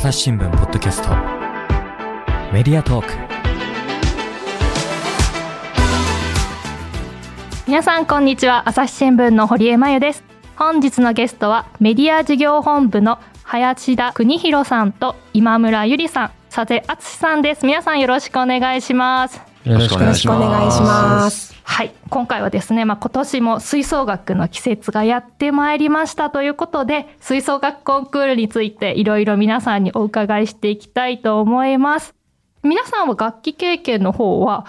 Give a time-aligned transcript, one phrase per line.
[0.00, 1.10] 朝日新聞ポッドキャスト。
[2.54, 3.12] メディアトーク。
[7.66, 8.66] 皆さんこんにちは。
[8.66, 10.24] 朝日新聞の堀江真由です。
[10.56, 16.30] 本日のゲストはメディア事業本部の林田邦弘さんと今村ゆりさん。
[16.50, 17.66] 佐世敦さんです。
[17.66, 19.38] 皆さんよろしくお願いします。
[19.64, 21.49] よろしくお願いしよろしくお願いします。
[21.72, 21.94] はい。
[22.10, 32.12] 今回はですね、まあ、今年も吹奏楽の季節がやってまいりましたということで吹奏楽コンクールについていろいろ皆さんにお伺いしていきたいと思います。
[32.64, 34.66] 皆さんは楽器経験の方は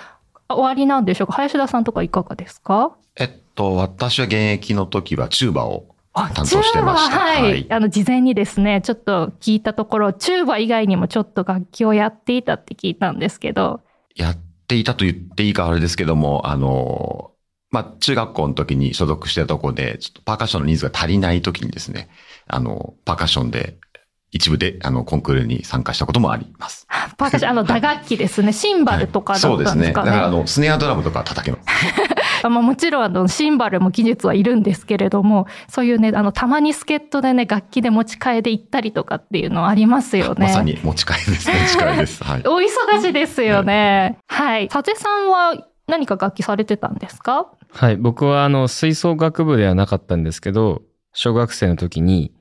[0.47, 1.33] 終わりなんでしょうか？
[1.33, 2.95] 林田さんとかいかがですか？
[3.15, 7.15] えっと、私は現役の時はチューバを担当してました。
[7.15, 13.81] チューバはい、あの事前にですねちょっと聞いたところチューバ以外にもちょっと楽器をやっていたって聞いたんですけど。
[14.15, 17.31] やっていたと言っていいかあれですけども、あの、
[17.69, 22.09] まあ、中学校の時に所属してたところで、ちょっとパーカッションのニーズが足りない時にですね、
[22.47, 23.77] あの、パーカッションで
[24.31, 26.87] 一部であのコンクールに参加したこともあります。
[27.17, 29.91] パーカッションあの打楽器ですねシンバルとかだそうですね。
[29.91, 30.11] ったんですかね。
[30.11, 31.65] だからあの、スネアドラムとか叩けます。
[32.47, 40.47] あまあ、もちろんあのシンバルも技術はいるんですけれどもそういうねあのたまに助っ人でね楽器で持ち替えで行ったりとかっていうのありますよね。
[40.47, 41.53] まさに持ち替えですね。
[41.59, 42.23] 持ち替えです。
[42.23, 42.41] はい。
[42.47, 44.17] お忙しいですよね。
[44.27, 44.67] はい。
[44.69, 47.47] 佐世さんは何か楽器されてたんですか？
[47.73, 50.81] はい、僕はあの吹奏楽部ではなかったんですけど、
[51.13, 52.33] 小学生の時に、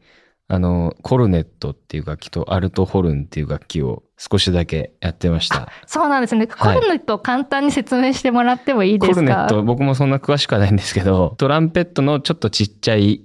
[0.52, 5.68] あの、コルネットっていう楽器とアルトホルンっていう楽器を少しだけやってました。
[5.86, 6.48] そうなんですね。
[6.48, 9.14] コはいルネットを簡単に説明してもらってもいいですか？
[9.14, 13.22] コルネット、僕もそんな詳しくはないんですけど、トランペットのちょっとちっちゃい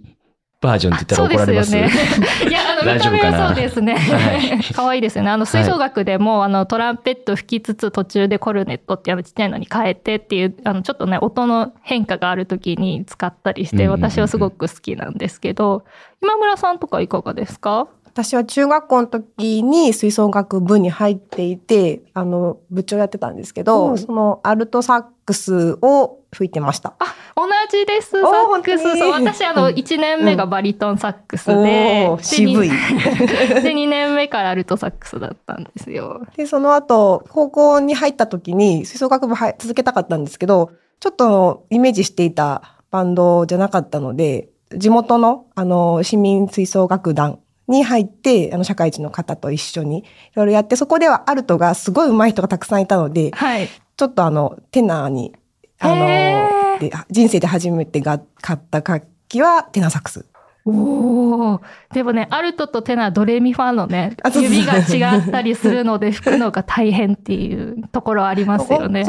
[0.61, 1.71] バージョンって言ったら怒られます？
[1.75, 1.89] ね。
[2.49, 4.73] いや、あの、見大丈た目は夫かなそうですねは。
[4.73, 5.29] 可愛いですよね。
[5.29, 15.83] あの、吹奏楽でも、あの、トランペット吹きつつ途中でコルネットっていうあのちっちゃいのに変えてっていう、あの、ちょっとね、音の変化がある時に使ったりして、私はすごく好きなんですけど、
[16.21, 17.87] 今村さんとかいかがですか？
[18.15, 26.93] 私は中学校の時に吹奏楽部に入っていて、あの、部長やってたんですけうど、んそのアルトサックスを吹いてました。
[27.35, 28.97] 同じです、サックス。
[28.97, 32.69] そう、私、あの、うん1年目がバリトンサックスで、おー渋い。
[33.61, 36.21] で、2年目からアルトサックスだったんですよ。
[36.37, 50.03] で、その後、高校に入った時に吹奏楽部入続けたかったんですけど、ちょっとイメージしていたバンドじゃなかったので、地元の、あの、市民吹奏楽団に入って、あの、社会人の方と一緒にい
[50.35, 53.67] ろいろやって、そこではアルトがすごい上手い人がたくさんいたので、はい。
[53.97, 55.33] ちょっとあの、テナーに、
[55.79, 60.25] あへの、で人生で初めてが買った楽器はテナーサックス。
[60.65, 61.61] おお。
[61.93, 69.05] でもね、アルトとテナー、ドレミファのね指が違ったりするので、 吹くのが大変っていうところありますよね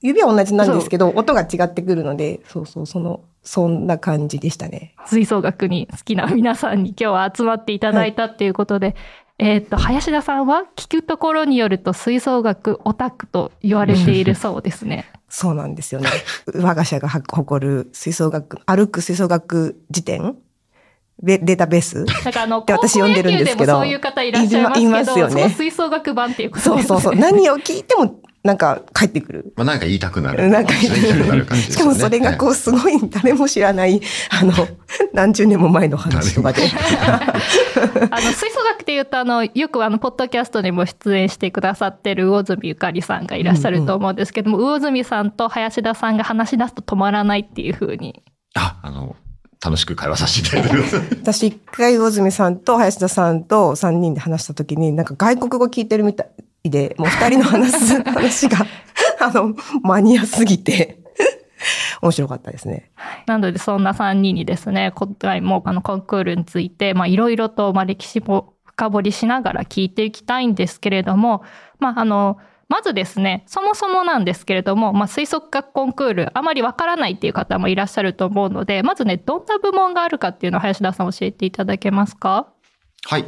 [0.00, 4.94] 指は同じなんですけど、音が違ってくるので、そうそう、その、そんな感じでしたね。
[5.06, 8.94] 吹奏楽に好きな皆さんに今日は集まっていただいたっていうことで、
[9.38, 15.06] えーっと、林田さんは聞くところによると吹奏楽オタクと言われているそうですね。
[15.30, 16.10] そうなんですよね。
[16.56, 20.36] 我が社が誇る吹奏楽、歩く吹奏楽辞典
[21.22, 22.04] ベデータベース？
[22.04, 26.82] なんかあの、で私呼んでるんですけどそういう方いらっしゃいますけど、いますよね吹奏楽版っていうことですね。
[26.82, 27.20] そうそうそう。
[27.20, 29.52] 何を聞いても、なんか帰ってくる。
[29.56, 30.48] まあ、なんか言いたくなる。
[30.48, 31.84] なんか言いたくなる感じですよね。
[31.84, 34.00] しかもそれがこはうすごい誰も知らない、
[34.30, 34.54] あの、
[35.12, 36.62] 何十年も前の話とかで。
[38.10, 48.22] あの吹奏楽っていうとあのよくあのポッドキャストにも出演してくださってる魚住ゆかりさんがいらっしゃると思うんですけども、魚住さんと林田さんが話し出すと止まらないっていう風に
[48.54, 49.16] あ、あの、
[49.64, 50.96] 楽しく会話させていただいてます。
[51.20, 56.30] 私一回魚住さんと林田さんと3人で話した時になんか外国語聞いてるみたい
[56.64, 58.58] でもう2人の話す話が
[59.20, 60.98] あのマニアすぎて
[62.02, 62.90] 面白かったですね。
[63.26, 71.42] なのでそんな3人にですね今回もあのコンクールについてまあいろいろとまあ歴史も深掘りしながら聞いていきたいんですけれども
[71.78, 72.38] まああの
[72.68, 82.52] まずですね、そもそもなんですけれども、まあ、吹奏楽コンクール、あまりわからないっていう方もいらっしゃると思うので、まずね、どんな部門があるかっていうのを林田さん教えていただけますか？
[83.06, 83.24] はい。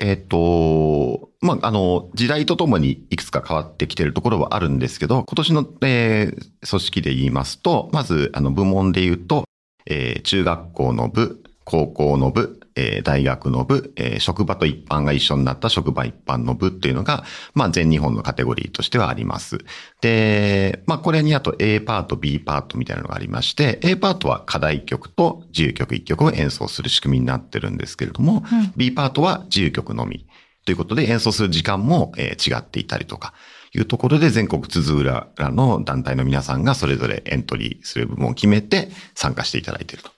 [0.00, 9.44] えっ、と、まあ、あの、時代とともにいくつか変わってきているところはあるんですけど、今年の、えー組織で言いますと、まず、あの、部門で言うと、
[9.86, 17.24] えー中学校の部、高校の部、えー大学の部、えー職場と一般が一緒になった職場一般の部っていうのが、
[17.54, 19.58] まあ、全日本のカテゴリーとしてはあります。
[20.00, 30.26] で、まあ、これにあと A パート、B パートみたいなのがありまして、A パートは課題曲と自由曲1曲を演奏する仕組みになってるんですけれども、うん B パートは自由曲のみ。
[30.64, 33.34] ということで演奏する時間も、えー違っていたりとか、
[33.76, 40.10] いうところで全国津々浦々の団体の皆さんがそれぞれエントリーする部門を決めて参加していただいていると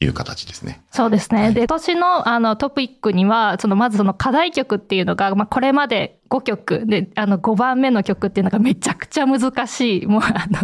[0.00, 0.80] いう形ですね。
[0.92, 1.42] そうですね。
[1.42, 10.06] はいで、今年のあのトピックには、そのまずその課題曲っていうのが、まあこれまで5曲で、あの5番目の曲っていうのがめちゃくちゃ難しい。
[10.08, 10.60] もうあの、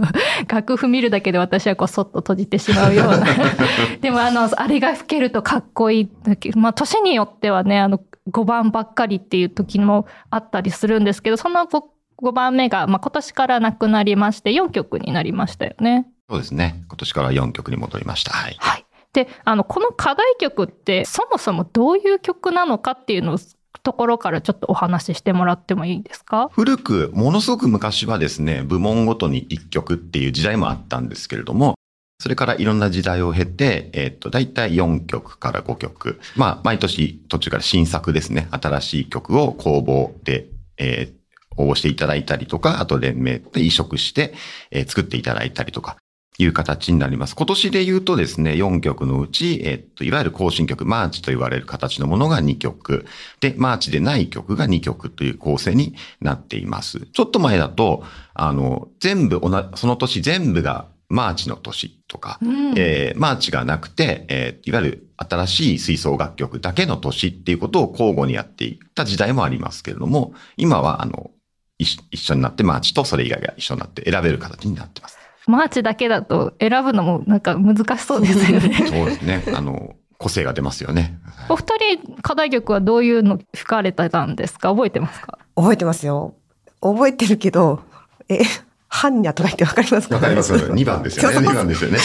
[0.47, 3.27] 楽譜見るだけで私はこうそっと閉じてしまうような。
[4.01, 6.11] でもあの、あれが吹けるとかっこいい。
[6.55, 8.01] まあ年によってはね、あの
[8.31, 11.83] 5番ばっかりっていう時もあったりするんですけど、その 5,
[12.23, 16.07] 5番目が、まあ今年からなくなりまして4曲になりましたよね。
[16.31, 16.85] そうですね。
[16.87, 18.33] 今年から4曲に戻りました。
[18.33, 18.57] はい。
[18.59, 18.85] はい。
[19.15, 23.39] で、あの、この課題曲って、そもそもどういう曲なのかっていうのを、
[23.83, 26.49] ところからちょっとお話ししてもらってもいいですか？
[26.53, 31.75] 古く、ものすごく昔はですね、部門ごとに1曲っていう時代もあったんですけれども、
[32.21, 36.19] それからいろんな時代を経て、えっ、と、だいたい4曲から5曲。
[36.37, 40.47] まあ、毎年途中から新作ですね、新しい曲を公募で、
[40.79, 41.25] えー
[41.57, 44.35] 応募していただいたりとか、あと連盟で委嘱して、
[44.73, 45.99] えー作っていただいたりとか、
[46.39, 47.37] いう形になります。
[47.37, 53.07] 今年で言うとですね、4曲のうち、えっと、いわゆる行進曲、マーチと言われる形のものが2曲。
[53.41, 57.07] で、マーチでない曲が2曲という構成になっています。
[57.13, 58.03] ちょっと前だと、
[58.35, 59.41] あの、全部
[59.77, 71.31] その年全部がマーチの年とか、うんえーマーチがなくて、えーいわゆる新しい吹奏楽曲だけの年っていうことを交互にやっていった時代もありますけれども、今は、あの、
[71.79, 75.24] 一一緒になってマーチとそれ以外が一緒になって選べる形になってます。
[75.47, 78.73] マーチだけだと選ぶのもなんか難しそうですよね。
[78.89, 79.43] そうですね。
[79.55, 81.19] あの、個性が出ますよね。
[81.49, 81.65] お二
[81.99, 84.71] 人、課題曲はどういうの吹かれてたんですか？
[84.71, 85.39] 覚えてますか？
[85.57, 86.35] 覚えてますよ。
[86.81, 87.81] 覚えてるけど、
[88.29, 88.41] え、
[88.89, 90.15] ハンニャとか言ってわかりますか？
[90.15, 90.55] わかります。
[90.55, 91.35] 2番ですよね。
[91.35, 91.99] そうそう2番ですよね。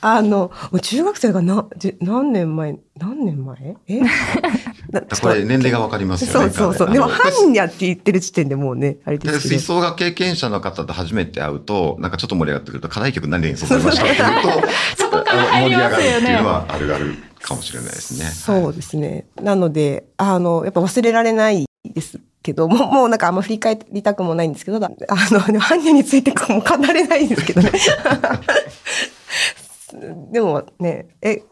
[0.00, 0.50] あの、
[0.80, 3.76] 中学生がな、じ何年前、何年前？
[3.86, 4.00] え？
[4.00, 4.10] な
[4.92, 6.50] これ年齢がわかりますよね。
[6.50, 6.92] そうそうそう。
[6.92, 9.58] でも、あのハンニャって言ってる時点でもうね、あれでです吹。
[9.58, 18.26] 奏楽経験者の方と初めて会うと、なんかちょっと盛り上がってくると、課題曲何で演奏されましたって言うと、 そこから盛り上がるっていうのはあるあるかもしれないですね。
[18.26, 19.26] そうですね。
[19.40, 27.70] なので、あの、やっぱ忘れられないですけど、もう、もうなんかあんま振り返りたくもないんですけど、だあの、でもハンニャについてもう語れないんですけどね。
[30.32, 31.42] でもね、え、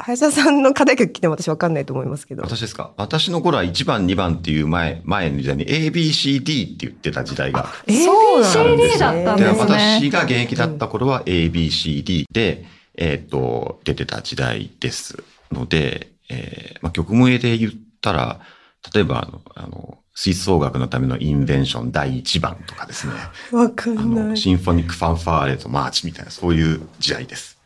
[0.00, 2.42] 林田さんの課題曲来ても私わかんないと思いますけど。
[2.42, 2.92] 私ですか？
[2.96, 7.66] 私の頃は1番、2番っていう前、前の時代に ABCD って言ってた時代が。
[7.88, 12.64] そうなんです ABCD だったんでですね私が現役だった頃は ABCD で、
[12.96, 18.40] えっ、と、出てた時代ですので、えーまあ、曲名で言ったら、
[18.94, 23.12] 例えばあの、あの、吹奏楽のためのインベンション第1番とかですね。
[23.52, 24.36] わかあの、んない。
[24.36, 27.58] シンフォニックファンファーレとマーチみたいな、そういう時代です。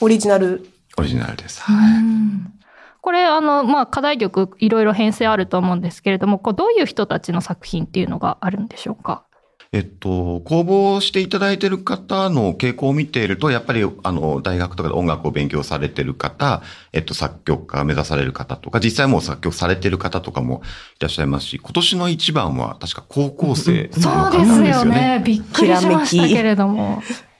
[0.00, 0.68] オリジナル。
[0.98, 1.62] オリジナルです。
[1.68, 2.52] うん
[3.00, 9.24] これ、あの、まあ、課題曲いろいろ編成あると思うんですけれども、こうどういう人たちの作品っていうのがあるんでしょうか？
[9.72, 16.62] えっと、公募していただいている方の傾向を見ていると、やっぱり、あの、大学とかで音楽を勉強されている方、
[16.94, 20.62] えっと、作曲家を目指される方とか、実際もう作曲されている方とかも
[20.98, 25.18] いらっしゃいますし、今年の一番は確か高校生のそう方ですよなんですよね。
[25.18, 25.22] ね。
[25.26, 27.02] びっくりしましたけれども。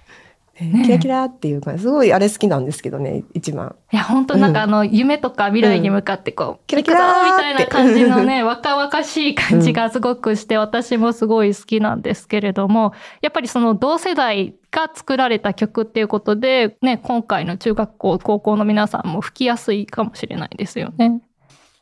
[0.60, 3.74] ねキラキラっていうか、すごいあれ好きなんですけどね、一番。
[3.92, 21.20] いや、本当なんかあの、夢とか未来に向かってこう、キラキラみたいな感じのね、 若々しい感じがすごくして、私もすごい好きなんですけれども、やっぱりその同世代が作られた曲っていうことで、ね、今回の中学校、高校の皆さんも吹きやすいかもしれないですよね。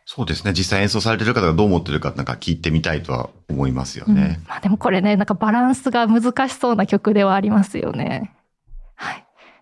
[0.04, 0.52] そうですね。
[0.52, 4.40] 実際演奏されている方がどう思ってるかなんか聞いてみたいとは思いますようんね。
[4.48, 8.32] まあでもこれね、なんかバランスが難しそうな曲ではありますよね。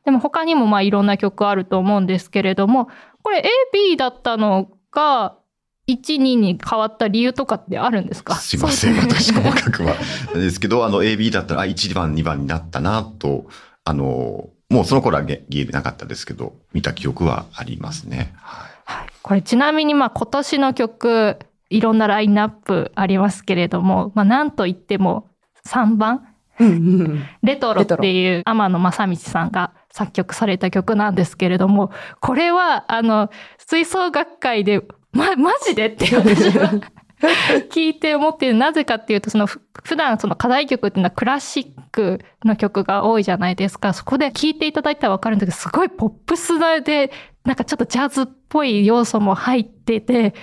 [0.00, 0.04] はい。
[0.07, 2.88] でも他にもまあいろんな曲あると思うんですけれども、
[3.23, 3.42] これ A、
[3.73, 5.37] B だったのが
[5.88, 8.35] 1、2に変わった理由とかってあるんですか？
[8.37, 8.97] すいません。
[9.00, 9.95] 私ね細かくは。
[10.35, 13.47] ですけど、あの、AB だったら、あ、1番、2番になったな、と、
[13.85, 18.33] あの、もうその頃はゲゲームなかったですけど、見た記憶はありますね。
[18.37, 21.38] はいはいこれちなみにまあ今年の曲、
[21.71, 25.28] いろんなラインナップありますけれども、まあなんといっても
[25.66, 26.26] 3番？
[27.42, 34.82] レトロっていう天野正道さんが作曲された曲なんですけれども、これは、あの、吹奏楽界で、
[35.12, 36.70] ま、マジでって私は
[37.70, 38.54] 聞いて思っている。
[38.54, 43.92] なぜかっていうと、その、ふ普段その課題曲っていうのはクラシックの曲が多いじゃないですか。
[43.92, 47.11] そこで聴いていただいたらわかるんだけど、すごいポップスで、
[47.44, 50.35] なんかちょっとジャズっぽい要素も入ってて、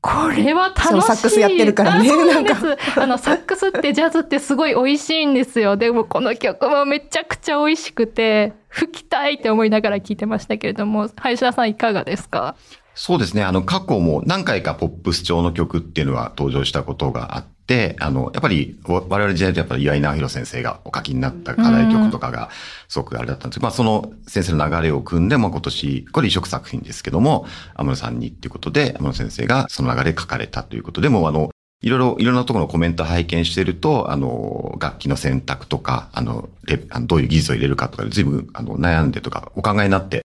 [0.00, 0.88] これは楽しい。
[0.90, 2.76] そうサックスやってるからねなんでなんす。
[3.00, 5.76] あの、サックスってジャズってすごい美味しいんですよ。
[5.76, 12.54] でもこの曲もめちゃくちゃ美味しくて、吹きたいって思いながら聴いてましたけれども、林田さんいかがですか？
[12.94, 13.42] そうですね。
[13.42, 17.57] あの、過去も何回かポップス調の曲っていうのは登場したことがあって、
[18.00, 22.50] あの、やっぱり我々時代でやっぱり岩井直弘先生がお書きになった課題曲とかが
[22.88, 40.22] すごくあれだったんですけど、まあその先生の流れを組んで、まあ今年、これ移植作品ですけども、天野さんにっていうことで、天野先生がその流れ書かれたということで、もうあの、いろいろ、いろんなところのコメント拝見してると、あの、楽器の選択とか、あの、レあのどういう技術を入れるかとかで、随分、あの、悩んでとか、お考えになって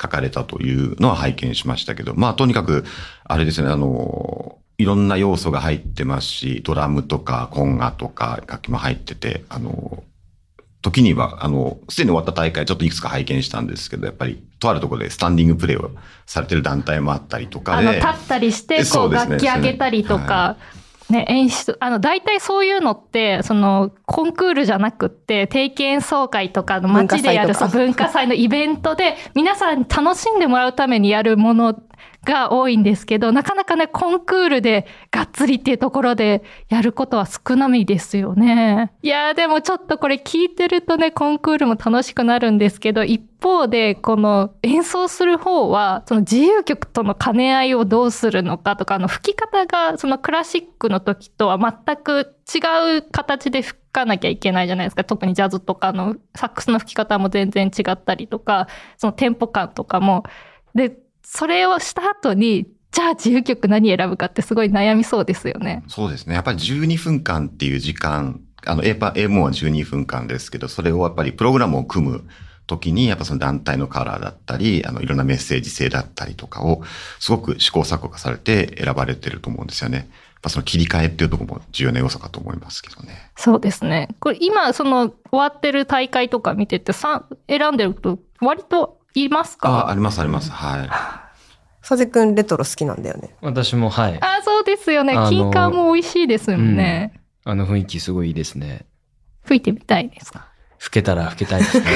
[0.00, 2.84] 書かれたというのは拝見しましたけど、まあ、とにかく、
[3.24, 10.04] あれですね、あの、いろんな要素が入ってますし、ドラムとか、コンガとか、楽器も入ってて、あの、
[10.82, 15.90] 時には、あの、すでに終わった大会、ちょっといくつか拝見したんですけど、やっぱり、とあるところでスタンディングプレイを
[16.26, 17.88] されてる団体もあったりとかで。
[17.88, 20.56] あの、立ったりして、こう、楽器上げたりとはか、
[21.10, 31.80] ね、演出、あの、大体そういうのって、その、コンクールじゃなくって、定期演奏会とかの街でやる文化文化祭のイベントで、皆さんに楽しんでもらうためにやるもの
[32.24, 38.92] が多いんですけど、なかなかね、コンクールでがっつりっていうところでやることは少ないですよね。
[39.02, 55.04] いやーでもちょっとこれ聞いてるとね、コンクールも楽しくなるんですけど、一方で、この演奏する方は、その自由曲との兼ね合いをどうするのかとか、あの吹き方がそのクラシックの時とは全く違う形で吹かなきゃいけないじゃないですか。
[55.04, 60.24] 特にジャズとかのサックスの吹き方も全然違ったりとか、そのテンポ感とかも。
[60.74, 60.96] で、
[61.30, 65.84] それをした後に、じゃあ自由曲何選ぶかってすごい悩みそうですよね。
[65.86, 66.34] そうですね。
[66.34, 72.24] やっぱり12分間っていう時間、あの、A パ、A モンは12分間ですけど、それをやっぱりプログラムを組む
[72.66, 76.82] 時に、やっぱその団体のカラーだったり、あの、いろんなメッセージ性だったりとかを、
[77.20, 79.98] すごく試行錯誤されて選ばれてると思うんですよね。
[79.98, 80.06] やっ
[80.40, 83.30] ぱその切り替えっていうところも重要な要素かと思いますけどね。
[83.36, 84.08] そうですね。
[84.18, 89.88] これ今、その終わってる大会とか見てて、さ選んでると割といますあ、か？
[89.90, 90.50] ありますあります。
[90.50, 90.88] はい。
[91.86, 93.34] 佐世くんレトロ好きなんだよね。
[93.40, 94.18] 私もはい。
[94.20, 95.14] あそうですよね。
[95.14, 97.20] 金柑も美味しいですもんね。
[97.44, 98.84] あの雰囲気すごいいいですね。
[99.46, 100.48] 吹いてみたいですか？
[100.78, 101.86] 吹けたら吹けたいですね。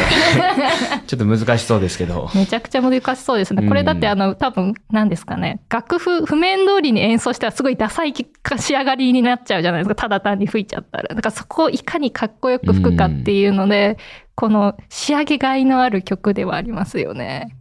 [1.07, 2.29] ちょっと難しそうですけど。
[2.35, 3.69] めちゃくちゃ難しそうですね。
[3.69, 5.61] これだってあの、多分、何ですかね。
[5.71, 9.95] 楽譜、譜面通りに演奏したらすごいダサい仕上がりになっちゃうじゃないですか。
[9.95, 11.15] ただ単に吹いちゃったら。
[11.15, 13.99] だからそこをいかにかっこよく吹くかっていうので、
[14.35, 17.57] この仕上げがいのある曲ではありますよね。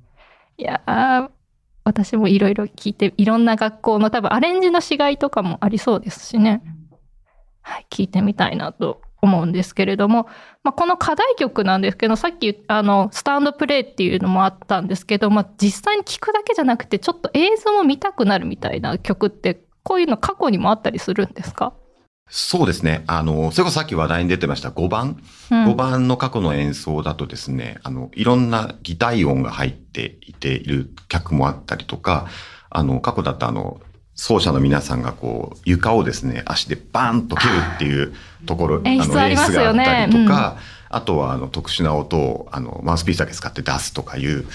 [0.58, 1.30] いやー、
[1.84, 6.64] 私もいろいろ聞いて、いろんな学校の多分アレンジのしがいとかもありそうですしね。
[7.62, 10.28] はい、聞いてみたいなと思うんですけれども、
[10.64, 21.74] まあ、この課題曲なんですけど、さっき、あの、スタンドプレイっていうのもあったんですけど、まあ、実際に聞くだけじゃなくて、ちょっと映像も見たくなるみたいな曲って、こういうの過去にもあったりするんですか、
[22.34, 23.04] そうですね。
[23.08, 25.22] あの、それこそさっき話題に出てました5番。
[25.52, 32.28] うん5番の過去の演奏だとですね、あの、いろんな擬態音が入っていている曲もあったりとか、
[32.70, 33.82] あの、過去だとあの、
[34.16, 38.14] 奏者の皆さんがこう、床をですね、足でバーンと蹴るっていう
[38.46, 40.58] ところ、ありますよね演出があったりとか、
[40.90, 44.46] あとはあの、特殊な音を、あの、マウスピースだけ使って出すとかいう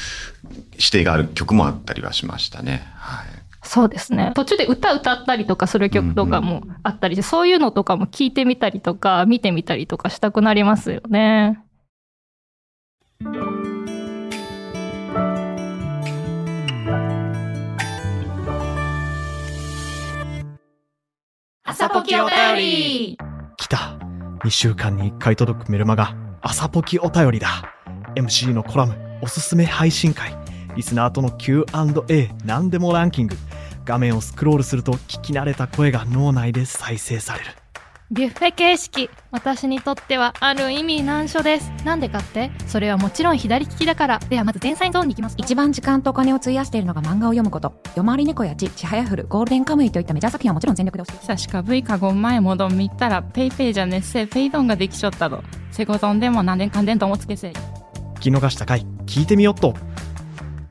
[0.72, 2.86] 指定がある曲もあったりはしましたね。
[2.94, 3.26] はい。
[3.62, 4.32] そうですね。
[4.36, 11.58] 途中で歌歌ったりとかする曲とかもあったりして、そういうのとかも聞いてみたりとか、見てみたりとかしたくなりますよね。
[21.68, 23.18] 朝ポキお便り。
[23.56, 23.98] 来た。
[24.44, 26.14] 2週間に1回届くメルマガ。
[26.40, 27.74] 朝ポキお便りだ。
[28.14, 30.38] MC のコラムおすすめ配信会。
[30.76, 33.36] リスナーとの Q&A 何でもランキング。
[33.84, 37.46] 画面をスクロールすると聞き慣れた声が脳内で再生される。
[38.12, 41.72] ビュッフェ形式私にとってはある意味難所です。
[41.84, 42.52] なんでかって？
[42.68, 44.18] それはもちろん左利きだから。
[44.20, 45.34] ではまず前菜ゾーンに行きます。
[45.38, 47.82] 一番時間とお金を費やしているのが漫画を読むこと。
[47.96, 59.74] 夜回り猫やちちはやふるゴールデンカムイといったメジャー作品はもちろん全力で押してさしか V かご前もどん見たらペイペイじゃねっせペイドンができちょったどセゴドンでも何年間でんともつけせ聞き逃したかい聞いてみよっと。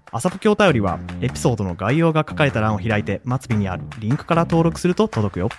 [0.10, 5.50] 朝ポケお便りはエピソードの概要が書かれた欄を開いて末尾にあるリンクから登録すると届くよ。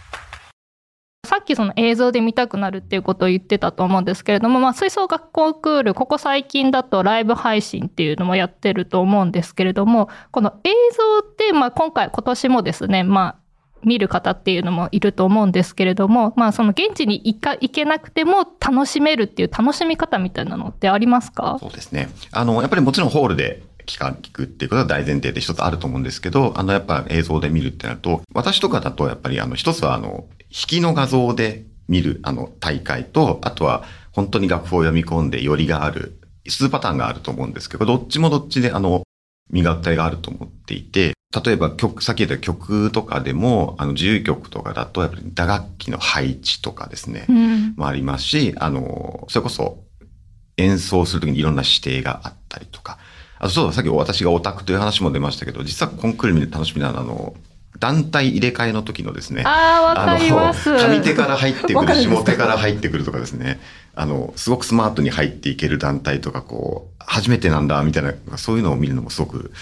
[1.47, 13.37] きその映像で見たくなるっていうことを言ってたと思うんですけれども、まあ、吹奏楽コンクール、ここ最近だとライブ配信っていうのもやってると思うんですけれども、この映像って、まあ、今回、今年もですね、まあ、
[13.85, 21.59] 見る方っていうのもいると思うんですけれども、まあ、その現地に行か行けなくても楽しめるっていう楽しみ方みたいなのってありますか？
[21.61, 22.09] そうですね。
[22.33, 39.03] あの、やっぱりもちろんホールで聞か、聞くっていうことが大前提で一つあると思うんですけど、あの、やっぱ映像で見るってなると、私とかだとやっぱりあの、一つはあの、引きの画像で見るあの、大会と、あとは本当に楽譜を読み込んでよりがある、数パターンがあると思うんですけど、どっちもどっちであの、
[39.51, 47.75] 身勝手があると思っていて、例えば曲、さっき言った曲とかでも、あの、自由曲とかだと、やっぱり打楽器の配置とかですね、うん。
[47.77, 49.85] もありますし、あの、それこそ
[50.57, 52.99] 演奏するときにいろんな指定があったりとか、
[53.39, 57.35] あとそうだ、さっき私がオタクという話も出ましたけど、実はコンクール見て楽しみなのは、あの、
[57.79, 60.71] 団体入れ替えの時のですね、ああ、わかります。
[60.71, 63.61] 上手から入ってくる、 下手から入ってくるとかですね、
[63.95, 69.53] あの、すごくスマートに入っていける団体とか、こう、初めてなんだ、みたいな、そういうのを見るのもすごく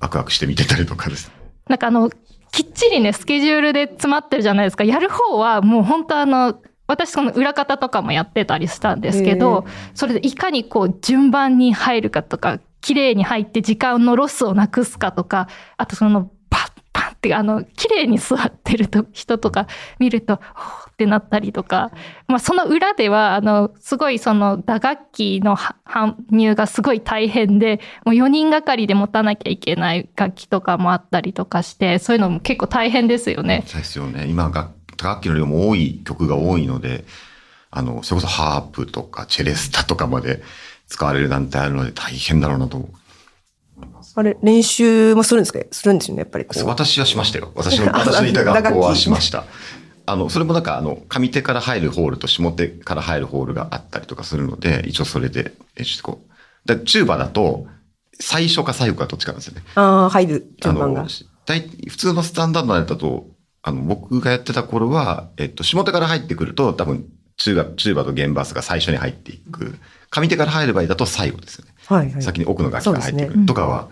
[0.00, 1.34] ワクワクして見てたりとかですね。
[1.68, 2.10] なんかあの、
[2.52, 4.84] きっちりね、スケジュールで詰まってるじゃないですか。
[4.84, 15.46] やる方はもう本当あの、私その裏方とかもやってたりしたんですけど、それでいかにこう順番に入るかとか、綺麗に入って時間のロスをなくすかとか、
[15.76, 16.30] あとその
[17.20, 19.66] ってあの、綺麗に座ってると人とか
[19.98, 21.92] 見ると、ほーってなったりとか、
[22.28, 33.64] まあその裏では、あの、すごいその打楽器のは搬入がすごい大変で、もう4人がかりで持たなきゃいけない楽器とかもあったりとかして、そういうのも結構大変ですよね。
[33.66, 34.26] そうですよね。
[34.26, 34.72] 今、楽
[35.02, 37.04] 楽器の量も多い曲が多いので、
[37.70, 40.42] あの、それこそハープとかチェレスタとかまで
[40.88, 42.88] 使われる団体あるので大変だろうなと。
[44.14, 45.60] あれ、練習もするんですか？
[45.70, 46.46] するんですよね、やっぱり。
[46.64, 47.52] 私はしましたよ。
[47.56, 49.44] 私の、私のいた学校はしました。
[50.06, 56.30] あの、それもなんか、あの、上手から入るホールと下手から入るホールがあったりとかするので、一応それで練習してこう。
[56.66, 57.66] だチューバだと、
[58.18, 59.62] 最初か最後かどっちかなんですよね。
[59.76, 61.06] ああ、入る順番が。、
[61.46, 63.28] 大普通のスタンダードなやつだと、
[63.62, 67.04] あの、僕がやってた頃は、えっと、下手から入ってくると、多分、
[67.36, 69.78] チューバ、チューバと弦バスが最初に入っていく。
[70.10, 71.69] 上手から入る場合だと最後ですよね。
[71.94, 72.22] はいはい。
[72.22, 73.88] 先に奥の楽器が入ってくるとかは、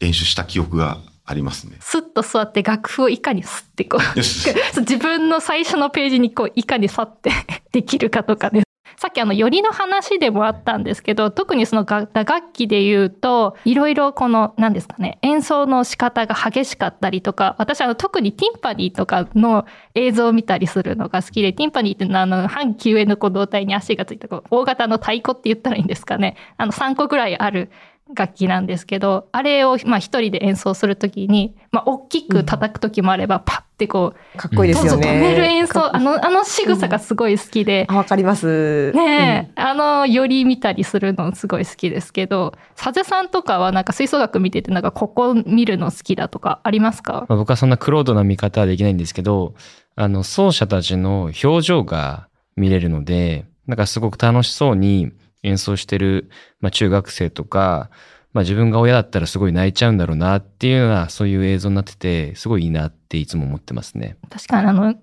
[0.00, 1.76] 練習した記憶がありますね。
[1.80, 7.30] スッと座って楽譜をいかにスッてこ う、自分の最初のページにこういかに去って
[7.72, 8.62] できるかとかね。
[9.02, 19.66] さっきあの、よりの話でもあったんですけど、特にその打楽器で言うと、いろいろこの、何ですかね、演奏の仕方が激しかったりとか、私あの、特にティンパニーとかの
[19.96, 26.36] 映像を見たりするのが好きで、ティンパニーっていうのはあの、半球へのこう胴体に足がついたこう大型の太鼓って言ったらいいんですかね。
[26.56, 27.72] あの、3個ぐらいある
[28.14, 35.08] 楽器なんですけど、あれをまあ一人で演奏するときに、まあ大きく叩くときもあれば、パッてこう、かっこいいですよね。
[35.08, 38.92] 止める演奏、あの、あの仕草がすごい好きで、あ、わかります。
[38.92, 47.26] ねえ、あの、より見たりするのすごい好きですけど、サゼさんとかはなんか吹奏楽見ててなんかここ見るの好きだとかありますか？
[47.28, 49.54] まあ僕はそんなクロードな見方はできないんですけど、
[49.96, 57.90] あの、奏者たちの表情が見れるので、なんかすごく楽しそうに演奏してる、まあ中学生とか、
[58.32, 64.16] まあ自分が親だったらすごい泣いちゃうんだろうなっていうような、そういう映像になってて、すごいいいなっていつも思ってますね。
[64.30, 64.94] 確かにあの、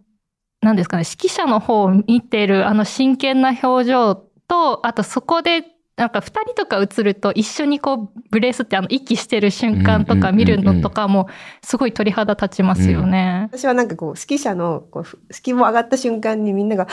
[0.62, 4.16] 何ですかね、指揮者の方を見てるあの真剣な表情
[4.48, 5.64] と、あとそこで、
[5.96, 11.28] なんか二人とか映ると一緒にこうブレスってあの息してる瞬間とか見るのとかも
[11.62, 13.50] すごい鳥肌立ちますよね。
[13.52, 16.88] 私はなんかこう、指揮者の、こう、ふ指揮も上がった瞬間にみんなが、っ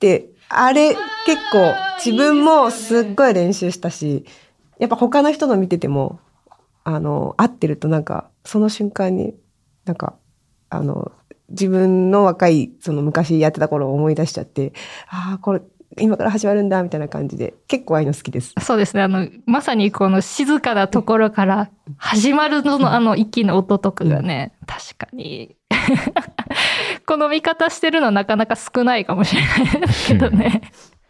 [0.00, 0.94] て、あれ
[1.26, 4.24] 結構自分もすっごい練習したし、
[4.78, 6.20] やっぱ他の人の見てても、
[6.84, 9.34] あの、合ってるとなんか、その瞬間に、
[9.84, 10.14] なんか、
[10.70, 11.12] あの、
[11.50, 14.72] 自分の若い、その昔やってた頃を思い出しちゃって、
[15.08, 15.60] ああ、これ、
[15.98, 18.54] 今から始まるんだ、みたいな感じで、結構ああいうの好きです。
[18.60, 19.02] そうですね。
[19.02, 25.56] あの、まさにこの静かなところから始まるののあの息の音とかがね、確かに。
[27.08, 30.60] この見方してるのなかなか少ないかもしれないですけどね。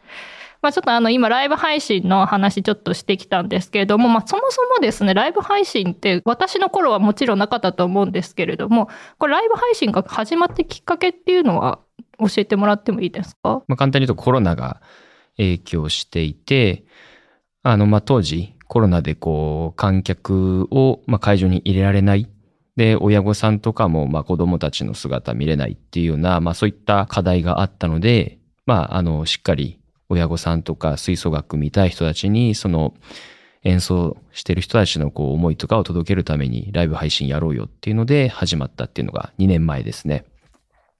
[0.63, 11.81] まあちょっとあの今ライブ配信の話ちょっとしてきたんですけれども、まあそもそもですね、ライブ配信って私の頃はもちろんなかったと思うんですけれども、これライブ配信が始まってきっかけっていうのは
[12.21, 13.63] 教えてもらってもいいですか？
[13.67, 14.81] まあ簡単に言うとコロナが
[15.37, 16.85] 影響していて、
[17.65, 22.29] あの、まあ当時コロナでこう観客をまあ会場に入れられない。
[22.79, 32.95] で、親御さんとかもまあ子供たちの姿見れないっていうような、まあそういった課題があったので、まああの、しっかり親御さんとか吹奏楽見たい人たちに、その
[33.65, 40.25] 演奏してる人たちのこう思いとかを届けるためにライブ配信やろうよっていうので始まったっていうのが2年前ですね。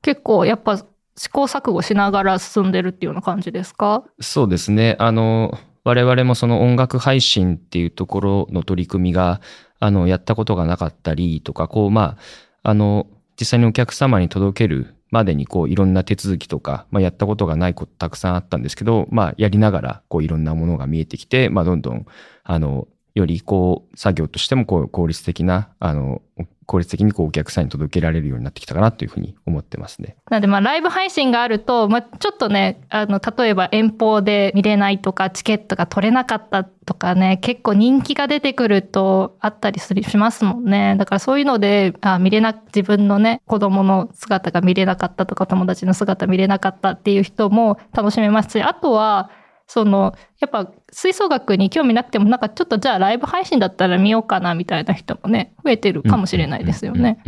[0.03, 0.85] 結構やっぱ
[1.17, 4.03] 試行錯誤しながら進んでるっていうような感じですか？
[4.21, 4.97] そうですね。
[4.99, 9.41] あの、我々もその音楽配信っていうところの取り組みが、
[9.79, 12.17] あの、やったことがなかったりとか、こう、ま
[12.63, 13.07] あ、あの、
[13.39, 22.07] 実際にお客様に届けるまでに、こう、いろんな手続きとか、まあ、やったことがないことたくさんあったんですけど、まあ、やりながら、こう、いろんなものが見えてきて、まあ、どんどん、
[22.45, 26.23] あの、よりこう、作業としてもこう効率的な、あの、
[26.69, 30.17] 効率的にこうお客さんに届けられるようになってきたかなというふうに思ってますね。
[30.31, 49.31] なのでまあライブ配信があると、まあ、ちょっとねあの例えば遠方で見れないとかチケットが取れなかったとかね結構人気が出てくるとあったりするしますもんねだからそういうのであ見れな自分のね子供の姿が見れなかったとか友達の姿見れなかったっていう人も楽しめますしあとは
[49.69, 57.23] そのやっぱ吹奏楽に興味なくてもなんかちょっとじゃあライブ配信だったら見ようかなみたいな人もね増えてるかもしれないですよね。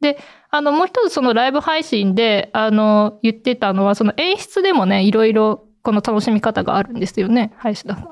[0.00, 0.18] で、
[0.50, 8.08] あの、もう一つそのライブ配信で、あの、言ってたのは、その演出でもね、いろいろこの楽しみ方があるんですよね、林田さん。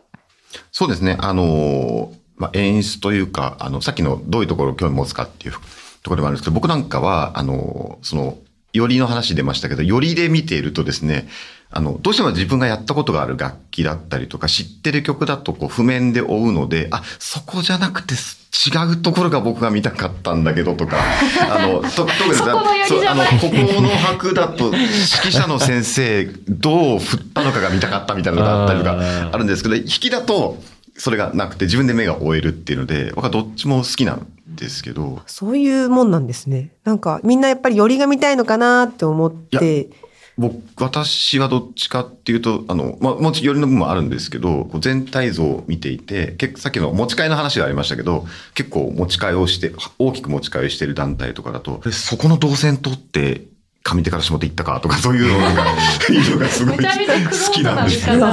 [0.73, 1.17] そうですね。
[1.21, 5.65] あの、まあ、演出というか、あの、さっきのどういうところを興味持つかっていうとこ
[6.11, 8.39] ろでもあるんですけど、僕なんかは、あの、その、
[8.73, 11.29] よりの話出ましたけど、よりで見ているとですね、
[11.77, 20.99] あの、どうしても自分がやったことがある楽器だったりとか、知ってる曲だとこう譜面で追うので、あ、そこじゃなくて違うところが僕が見たかったんだけどとか、
[21.51, 30.63] あの、と特にそこのあの、ここの拍だと、指揮者の先生、どう振ったのかが見たかったみたいなのがあったりとかあるんですけど、弾きだと、
[30.97, 36.71] それがなくて自分で目が追えるっていうので、僕はどっちも好きなんですけど、そういうもんなんですね。
[36.85, 39.89] なんか、みんなやっぱり寄りが見たいのかなって思って、
[40.37, 53.43] 僕、私はどっちかっていうと、あの、まあ、持ち寄りの部分もあるんですけど、こう全体像を見ていて、結構さっきの持ち替えの話がありましたけど、結構持ち替えをして、大きく持ち替えしてる団体とかだと、そこの動線とって、
[53.85, 55.51] 上手から下手行ったかとか、そういうのが、
[56.11, 58.27] いうのがすごい好きなんですよ。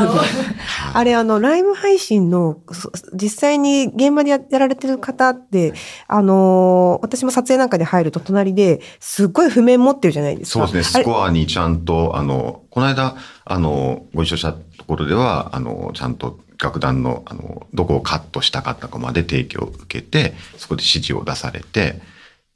[0.93, 5.73] あれあの、ライブ配信の、そ実際に現場でややられてる方って、
[6.07, 10.67] あのー私も撮影なんかで入ると隣で、すっごい譜面持ってるじゃないですか。
[10.67, 11.03] そうですね。
[11.03, 22.01] スコアにちゃんと、あの、この間、あの、ご一緒したところでは、あの、ちゃんと楽団の、あの、どこをカットしたかったかまで提供を受けて、そこで指示を出されて、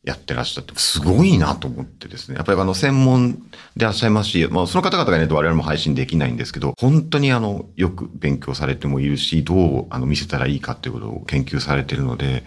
[0.06, 2.36] やってらっしゃって、すごいなと思ってですね。
[2.36, 3.39] やっぱりあの、専門で
[3.78, 12.44] いらっしゃいますし、まあ、その方々がね我々も配信できないんですけど、本当にあの、よく勉強されてもいるし、どう、あの、見せたらいいかっていうことを研究されてるので、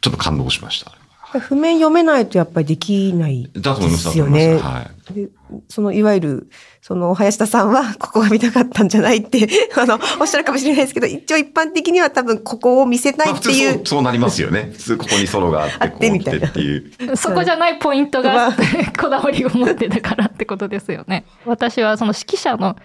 [0.00, 0.92] ちょっと感動しました。
[1.32, 4.04] 譜面読めないとやっぱりできないだと思います。
[4.06, 5.14] ですよねだと思いますはい。
[5.14, 5.28] で、
[5.68, 14.70] その、いわゆる、その、林田さんは、 ここが見たかったんじゃないって、 あの、おっしゃるかもしれないですけど、一応一般的には多分、ここを見せたいっていうそう、そうなりますよね。
[14.72, 16.76] 普通ここにソロがあって、こう来みたいなてってい
[17.12, 17.16] う。
[17.16, 18.62] そこじゃないポイントがあって、
[18.98, 21.24] こだわりを持ってたからってことですよね。
[21.44, 22.76] 私はその指揮者の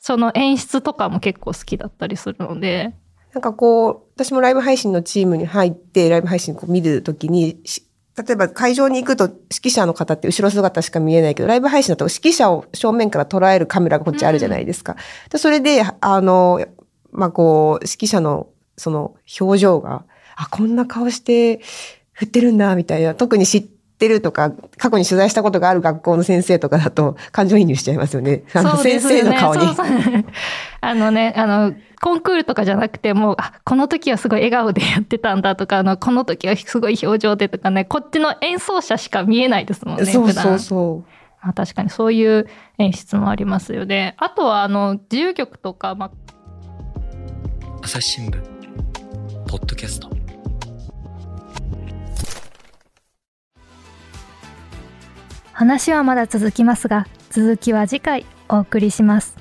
[0.00, 2.94] その演出とかも結構好きだったりするので、
[3.34, 7.84] なんかこう、私もライブ配信のチームに入って、ライブ配信こう見るときに、し
[8.22, 14.96] 例えば会場に行くと指揮者の方って後ろ姿しか見えないけど、ライブ配信だと指揮者を正面から捉えるカメラがこっちあるじゃないですか。
[15.30, 16.64] でそれで、あの、
[17.12, 20.04] まあ、こう、指揮者のその表情が、
[20.36, 21.60] あ、こんな顔して
[22.12, 23.14] 振ってるんだ、みたいな。
[23.14, 28.44] 特に知ってるとか、過去に取材したことがある学校の先生とかだと感情移入しちゃいますよね。
[28.54, 29.66] あの先そうですよね生の顔に。
[29.66, 30.24] そうそう
[30.82, 41.10] あのね、あの、コンクールとかじゃなくても、あ、この時はすごい笑顔でやってたんだとか、あの、この時はすごい表情でとかね、こっちの演奏者しか見えないですもんね、そう普段そうそう。
[41.42, 42.46] まあ、確かにそういう
[42.78, 44.14] 演出もありますよね。
[44.18, 46.10] あとは、あの、自由曲とか、まあ、
[47.82, 48.42] 朝日新聞
[49.46, 50.09] ポッドキャスト
[55.60, 59.36] 話はまだ続きますが続きは次回お送りします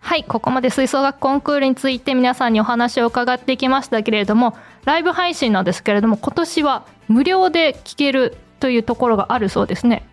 [0.00, 10.04] はい、ここまで吹奏楽コンクールについて皆さんにお話を伺ってきましたけれども、ライブ配信なんですけれども、今年は無料で聴けるというところがあるそうですね。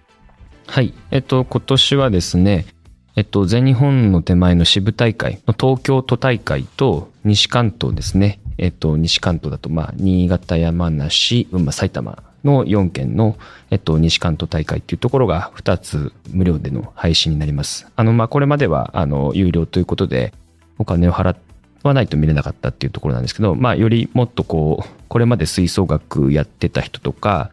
[0.68, 0.94] はい。
[1.10, 2.68] えっと、今年はですね、
[3.16, 8.42] えっと、全日本の手前の支部大会の東京都大会と西関東ですね。
[8.60, 13.38] えっと、西関東だと、まあ、新潟、山梨、群馬、埼玉の4県の、
[13.70, 17.88] えっと、西関東大会っていうところが2つ無料での配信になります。
[17.96, 20.34] あの、まあ、これまでは、あの、有料ということで、
[20.78, 21.36] お金を払
[21.84, 27.52] わないと見れなかったっていうところなんですけど、まあ、よりもっとこう、これまで吹奏楽やってた人とか、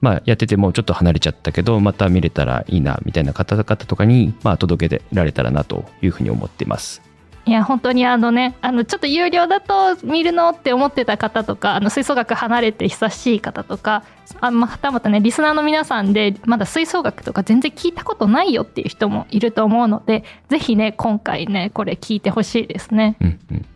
[0.00, 7.02] まあ、やっててもちょっと離れちゃったけど、また見れたらいいな、みたいな方々とかに、まあ、届けられたらなというふうに思っています。
[7.46, 14.02] いや、本当にあのね、あの、ちょっと有料だと見るのって思ってた方とか、あの、吹奏楽離れて久しい方とか、
[14.40, 23.16] あまたまたね、リスナーの皆さんで、まだ吹奏楽とか全然聞いたことないよっていう人もいると思うので、ぜひね、今回ね、これ聞いてほしいですね。
[23.20, 23.66] うんうん。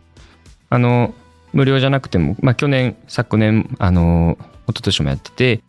[0.71, 1.15] あの、
[1.53, 5.61] 無料じゃなくても、まあ、去年、昨年、あの、一昨年もやってて、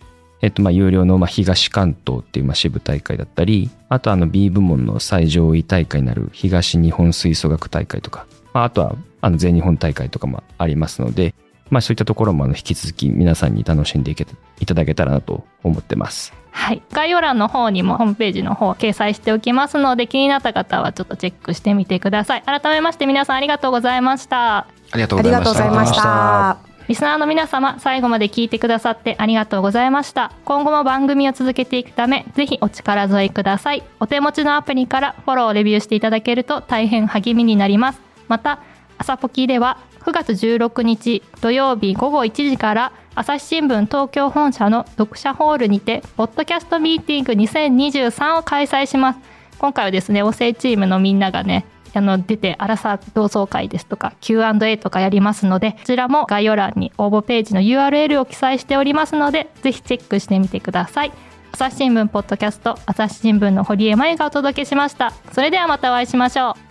[0.42, 11.34] えっと、まあ、有料の、まあ、東関東っていう、まあ、支部大会だったり、あと、あの、B 部門の最上位大会になる東日本吹奏楽大会とか、まあ、あとはあの全日本大会とかもありますので、
[11.70, 14.26] まあ、そういったところもあの引き続き皆さんに楽しんでいけ
[14.60, 16.34] いただけたらなと思ってます。
[16.52, 26.69] はい、概要欄の方にもホームページの方掲載しておきますので気になった方はちょっとチェックしてみてください改めまして皆さんありがとうございましたありがとうありございました。
[26.90, 30.32] リスナーの皆様最後まで聞いてくださってありがとうございました。
[30.44, 33.84] 今後も番組を続けていくためぜひお力添えください。
[34.00, 38.02] お手持ちのアプリからフォローレビューしていただけると大変励みになります。
[38.28, 38.64] また
[38.98, 49.20] 朝ポキでは9月16日土曜日午後1時から朝日新聞東京本社の読者ホールにてポッドキャストミーティング2023を開催します。
[49.60, 61.12] 今回はですね、おせいチームのみんながね、あの出て、アラサー同窓会ですとか Q&A とかやりますので、こちらも概要欄に応募ページの URL を記載しておりますので、ぜひチェックしてみてください。
[61.52, 65.14] 朝日新聞ポッドキャスト、朝日新聞の堀江真由がお届けしました。
[65.32, 66.69] それではまたお会いしましょう。